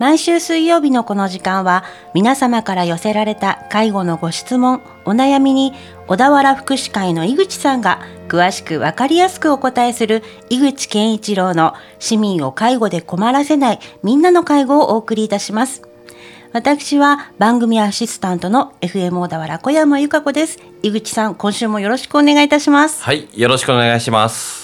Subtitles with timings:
[0.00, 1.84] 毎週水曜日のこの時間は
[2.14, 5.74] 皆様から寄せられた介護のご質問、お悩みに
[6.06, 15.82] 小田原福祉会の井口さんが詳しくわかりやすくお答えする井口健一郎の市民を介護で困らせないみんなの介護をお送りいたします。
[16.54, 20.58] 私は番組アシスタントの FM 小田原小山由香子です。
[20.82, 23.02] 井口さん、今週もよろしくお願いいたします。
[23.02, 24.59] はい、よろしくお願いします。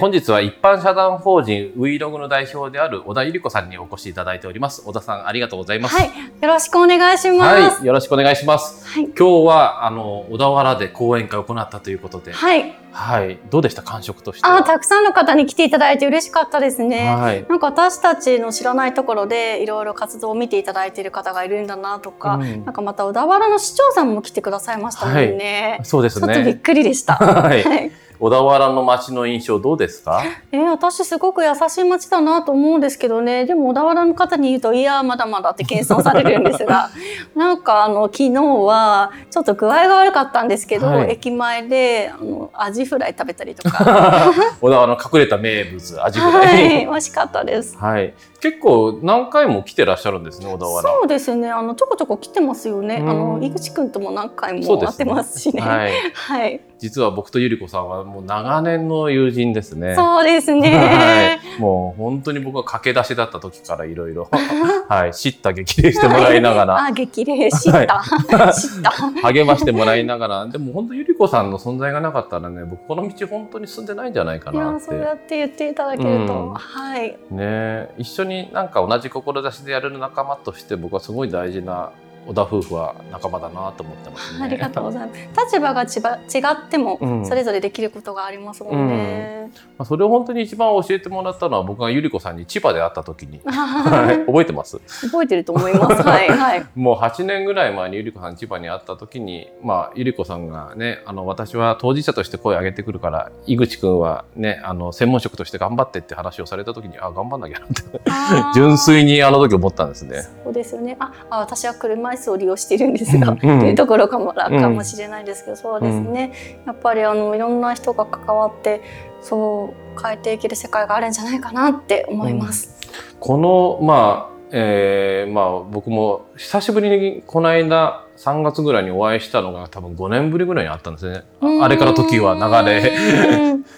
[0.00, 4.82] 本日は一般社団法人ウイログの代表である小田百合子さんにお越しいただいております。
[4.86, 5.96] 小田さんありがとうございます。
[5.96, 6.12] はい、よ
[6.46, 7.78] ろしくお願いします。
[7.78, 8.86] はい、よろしくお願いします。
[8.86, 13.82] はい、今日はあの小田原で講演会を行ったということで、はい、はい、どうでした？
[13.82, 17.08] 感触としてあ、たくさんの方に来ていただいて嬉しかったですね。
[17.08, 25.74] はい、なんか私たちの知らないところでいろいろ活動を見ていただいている方がいるんだなとか、うん、なんかまた小田原の市長さんも来てくださいましたもんね。
[25.78, 26.34] はい、そうですね。
[26.34, 27.14] ちょっとびっくりでした。
[27.18, 27.90] はい。
[28.20, 30.22] 小田原の街の印象どうですか？
[30.50, 33.44] えー、私すごく優しい街だなと思うんですけどね。
[33.46, 36.90] でも小田原の方に言うといやまだまだって謙遜されるんですが。
[37.36, 44.32] なんかあの昨日はちょっと具合が悪かったんですけど、はい、駅前であのアジフライ食べたりとか。
[44.60, 47.76] 小田原の隠れた名物アジフライ、はい、美味しかったです。
[47.78, 50.82] はい結構何回も来てらっしゃるんですね小田原。
[50.82, 51.50] そうですね。
[51.50, 52.96] あのちょこちょこ来てますよね。
[52.98, 59.96] あの井口君とも何回も会ってますしね、ね、はい、はい、実は僕とゆり子さんはもう長年の友人ですね。
[59.96, 64.28] そうですね、 はい、もう本当に僕は駆け出しだった時からいろいろ
[64.88, 65.14] はい。
[65.14, 68.90] 知った激励してもらいながら、 あ激励知った、はい、知った。
[69.28, 70.46] 励ましてもらいながら。
[70.46, 74.80] でも本当ゆり子さんの存在がなかったらね僕この道本当に進んでないんじゃないかなって。
[74.80, 77.16] そうやって言っていただけると、うん、はい。
[77.30, 81.90] ね一緒になんか同じ志でやれる仲間として僕はすごい大事な
[82.28, 85.20] 小田夫婦は仲間だなと思ってます、ね、ありがとうございます。
[85.46, 89.44] 立場がちば違っても、それぞれできることがありますもんね。
[89.46, 93.40] うん、まあ、それを本当に一番教えてもらったのは、僕がゆり子さんに千葉で会った時に。
[93.48, 94.78] はい、覚えてます？
[95.06, 96.02] 覚えてると思います。
[96.02, 96.66] はい、 はい。
[96.74, 110.24] もう8年ぐらい前にゆり子さん千葉に会った時に、まあ、ゆり子さんがね、あの、私は当事者として声を上げてくるから、井口くんはね、あの、専門職として頑張ってって話をされた時に、あ、頑張んなきゃなって、 純粋にあの時思ったんですね。
[110.44, 110.94] そうですよね。
[111.00, 116.32] あ、あ私は車椅子を利用しているんですが、うん、というところかもかもしれないですけど、そうですね、
[116.66, 118.82] やっぱりあのいろんな人が関わって
[119.22, 122.76] そう変えていける世界があるんじゃないかなって思います。
[123.20, 131.24] このまあえー、まあ僕も久しぶりにこの間3月ぐらいにお会いしたのが多分5年ぶりぐらいにあったんですね。
[131.60, 133.56] あれから時は流れ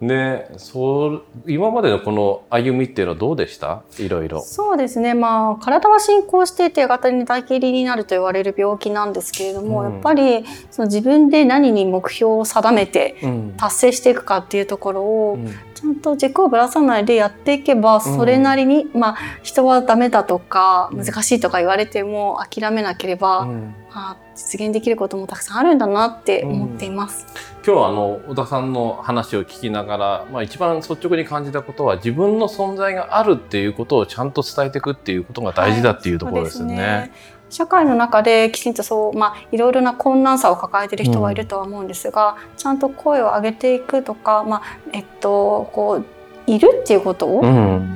[0.00, 3.82] ね、そう今までのこの歩みっていうのはどうでした？
[3.98, 4.42] いろいろ。
[4.42, 5.12] そうですね。
[5.12, 13.16] まあ体は進行していて型に体切りになると言われる病気なんですけれども、うん、やっぱりその自分で何に目標を定めて
[13.56, 27.26] 達成していくかっていうところを、うん、ちゃんと軸をぶらさないでやっていけばそれなりに、うん、まあ人はダメだとか難しいとか言われても諦めなければ、まあ、実現できることもたくさんあるんだなって思っています。
[27.64, 36.82] 今日はあの小田さんの話を聞きながら、まあ、一番率直に感じたことは自分の存在があるっていうことをちゃんと伝えていくっていうことが大事だっていうところですよね。
[36.82, 37.10] はい
[37.50, 47.42] 社会の中できちんとそう、まあ、いろいろな困難さを抱えている人はいるとは思うんですが、うん、ちゃんと声を上げていくとか、まあえっと、こういるっていうことを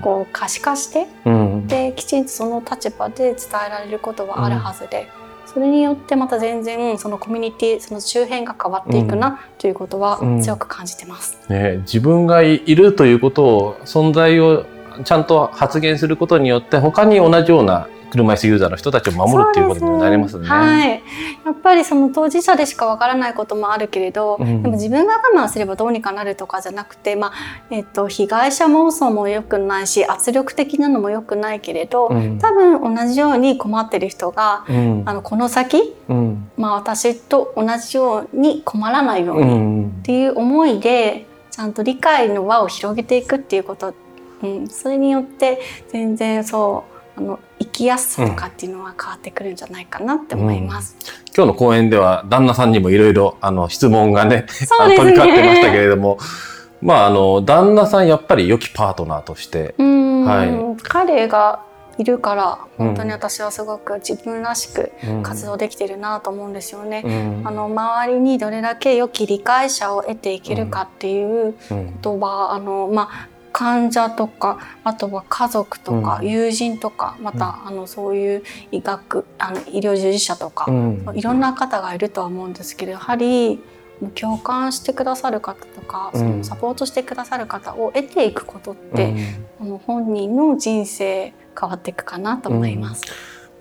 [0.02, 3.34] こう可視化して、うん、できちんとその立場で伝
[3.66, 5.08] えられることはあるはずで。
[5.16, 14.64] うんそれによってまた全然そのコミュニティその周辺が変わっていくな、うん、ということは強く感じてます、うん、ね、自分がいるということを存在を
[15.04, 20.46] ちゃんと発言することによって他に同じような車椅子ユーザーの人たちを守るっていうことになりますね。
[20.46, 21.02] はい。
[21.46, 27.32] やっぱりその当事者でしかわからないこともあるけれど、うん、でも自分が我慢すればどうにかなるとかじゃなくて、まあ、
[27.70, 35.94] えっと、被害者妄想も良くないし、圧力的なのも良くないけれど、うん、多分同じように困ってる人が、うん、あの、この先、
[36.58, 43.94] まあ私と同じように困らないようにっていう思いで、ちゃんと理解の輪を広げていくっていうこと、
[44.42, 50.96] うん、それによって全然そう、あの生きやすさとかっていうのは変わってくるんじゃないかなって思います。
[51.00, 54.46] うん、今日の講演では旦那さんにもいろいろあの質問がね、
[54.88, 54.96] ね。
[54.96, 56.18] 飛び交ってましたけれども、
[56.80, 61.62] まああの旦那さんやっぱり良きパートナーとして、はい、彼が
[61.98, 64.92] いるから本当に私はすごく自分らしく
[65.22, 67.02] 活動できてるなと思うんですよね。
[67.04, 71.56] うん、あの周りにどれだけ良き理解者を得ていけるかっていうこ
[72.00, 73.28] とは、あのまあ
[73.62, 78.42] 患者とかあとは家族とか友人とか、うん、またあのそういう
[78.72, 83.60] 医学あの医療従事者とか、うん、いろんな方がいるとは思うんですけどやはり
[84.16, 89.14] 共感してくださる方とか、そのサポートしてくださる方を得ていくことって、
[89.60, 93.04] うん、あの本人の人生変わっていくかなと思います。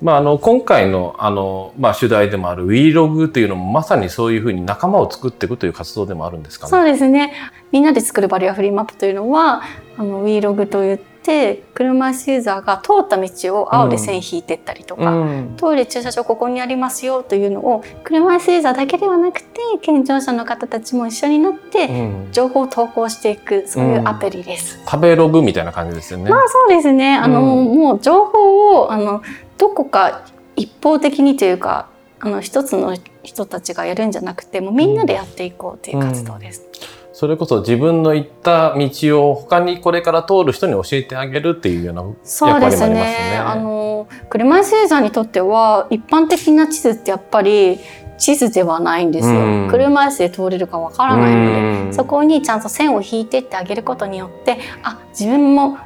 [0.02, 6.70] まあ、あの今回のあの、まあ、主題でもある WeLog というのもまさにそういうふうに仲間を作っていくという活動でもあるんですかね？
[6.72, 7.34] そうですね
[7.72, 9.62] みんなで作るバリアフリーマップというのは
[9.98, 24.80] あの WeLog といっって車椅子ユーザーが通った道を青で線引いてったりとか、うん、トイレ駐車場ここにありますよというのを車椅子ユーザーだけではなくて健常者の方たちも一緒になって情報を投稿していく、そういうアプリです。
[24.86, 26.30] 食べログみたいな感じですよね。
[26.30, 27.16] まあそうですね。
[27.16, 29.22] あの、もう情報をあの
[29.58, 30.24] どこか
[30.56, 31.88] 一方的にというか
[32.20, 36.66] あの一つの人たちがやるんじゃなくてもうみんなでやっていこうという活動です。
[37.14, 42.88] それこそ自分の行った道を他にこれから通る人に教えてあげるっていうような役割もありますね。
[42.88, 43.38] すね。
[43.38, 47.80] あの車椅子ユーザーにとっては一般的な地図ってやっぱり
[48.18, 55.80] 地図ではないんですよ、うん、車椅子で通れるかわからないので、うん、そこにちゃんと線を引いてってあげることによってあ自分も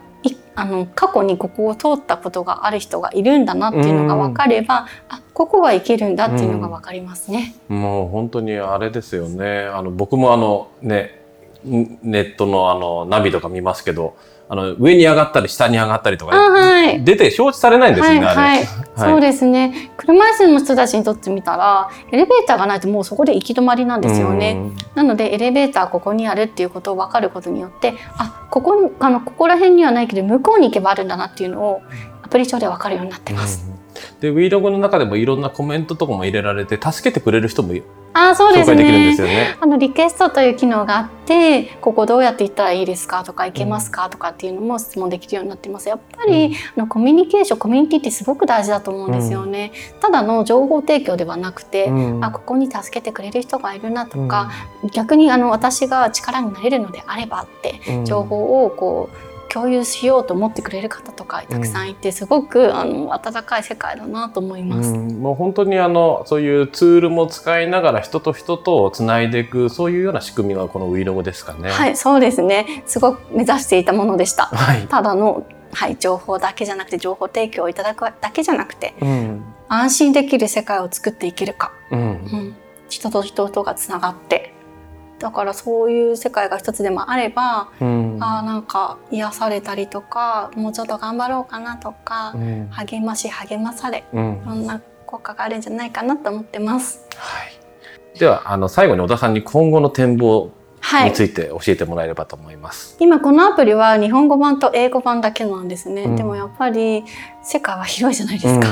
[0.55, 7.55] あの過去にここを通ったことがある人がいるんだなっていうのが分かれば、うん、あここは行けるんだっていうのが分かりますね。
[7.67, 9.65] もう本当にあれですよね。
[9.65, 11.21] あの僕もあのね
[11.65, 14.15] ネットのあのナビとか見ますけど、
[14.47, 18.65] あの上に上がったり下に上がったりとか、はい、出て表示されないんですよね、はいはい、
[18.95, 19.91] そうですね。
[19.97, 24.57] 車椅子の人たちにとってみたらエレベーターがないともうそこで行き止まりなんですよね。
[24.93, 31.81] なのでエレベーターここにあるっていうことを分かることによってあここあのここら辺にはないけど向こうに行けばあるんだなっていうのを
[32.23, 33.74] アプリ上で分かるようになってます。
[34.19, 37.73] で WeLog の中でもいろんなコメントとかも入れられて助けてくれる人も
[38.17, 39.09] あそうですね。
[39.09, 45.89] ですねあのリクエストという機能があって、ここどうやって行ったらいいですかとか行けますかとかっていうのも質問できるようになってます。
[45.89, 49.73] やっぱり、うん、あのコミュニケーション、コミュニティってすごく大事だと思うんですよね。
[49.95, 54.49] うん、ただの情報提供ではなくて、うん、あここに助けてくれる人がいるなとか、
[54.93, 64.91] 逆にあの私が力になれるのであればって情報をこう共有しようと思ってくれる方とかたくさんいて、すごくあの温かい世界だなと思います。
[64.91, 71.69] もう本当にあのそういうツールも使いながら人と人とつないでいくそういうような仕組みがこのウィロゴですかね。
[71.69, 72.83] はいそうですね。
[72.85, 74.47] すごく目指していたものでした。
[74.47, 82.55] はい、ただのはい、情報だけじゃなくて情報提供をいただくだけじゃなくて、うん、安心できる世界を作っていけるか、うん、うん、
[82.87, 84.54] 人と人とがつながって
[85.19, 97.07] だからそういう世界が一つでもあれば、うん、あなんか癒されたりとかもうちょっと頑張ろうかなとか、うん、励まし励まされ、うん、いろんな効果があるんじゃないかなと思ってます。
[97.15, 97.43] は
[98.15, 100.51] い、ではあの最後に小田さんに今後の展望
[101.05, 107.03] について教えてもらえればと思います、はい、今このアプリは日本語版と英語版だけなんですね、でもやっぱり
[107.43, 108.67] 世界は広いじゃないですか、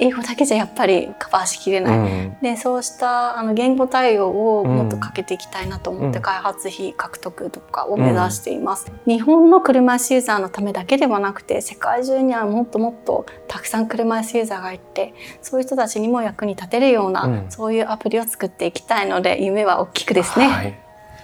[0.00, 20.78] 英語だけじゃやっぱりカバーしきれない、うん、でそうしたあの言語対応をもっとかけていきたいなと思って、開発費獲得とかを目指しています、うん、日本の車椅子ユーザーのためだけではなくて世界中にはもっともっとたくさん車椅子ユーザーがいてそういう人たちにも役に立てるような、うん、そういうアプリを作っていきたいので夢は大きくですね、はい、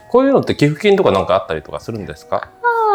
[0.08, 2.50] こういうのって寄付金とかなんかあったりとかするんですか？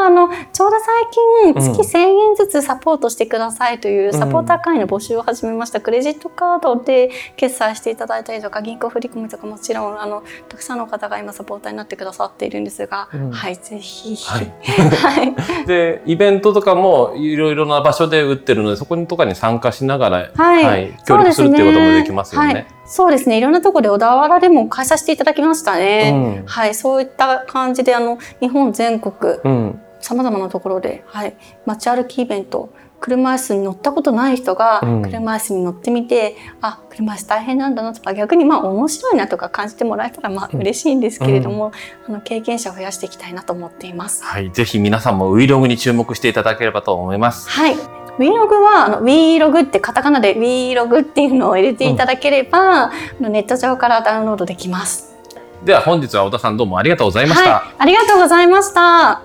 [0.05, 15.35] あのちょうど最近月1000円ずつサポートしてくださいというサポーター会員の募集を始めました、うん、クレジットカードで決済していただいたりとか銀行振り込みとかもちろんあのたくさんの方が今サポーターになってくださっているんですが、うん、はいぜひ、はい、 はい、
[15.65, 22.67] でイベントとかもいろいろな場所で売ってるのでそこにとかに参加しながら、はい、はい、協力するっていうこともできますよね。
[22.85, 23.37] そうですね。
[23.37, 26.41] いろんなところで小田原でも開催していただきましたね。
[26.41, 41.71] うん、はい、そういった感じであの日本全国、うん、さまざまなところで、はい、街歩きイベント車椅子に乗ったことない人が車椅子に乗ってみて、うん、あ車椅子大変なんだなとか逆にまあ面白いなとか感じてもらえたらまあ嬉しいんですけれども、
[42.07, 44.23] うん、あの経験者を増やしていきたいなと思っています。
[44.23, 47.49] はい、ぜひ皆さんも Vlog に注目していただければと思います。
[47.49, 48.04] はい。
[48.17, 55.15] Vlog はあの Vlog ってカタカナで Vlog っていうのを入れていただければ、うん、ネット上からダウンロードできます。
[55.63, 57.49] では本日は小田さんどうもありがとうございました。
[57.49, 59.21] はい、ありがとうございました。